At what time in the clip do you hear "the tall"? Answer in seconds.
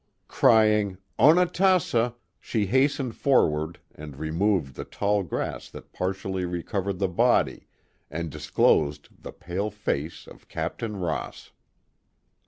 4.73-5.21